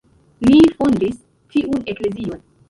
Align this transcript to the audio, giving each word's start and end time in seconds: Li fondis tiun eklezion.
Li 0.51 0.55
fondis 0.79 1.19
tiun 1.53 1.85
eklezion. 1.95 2.43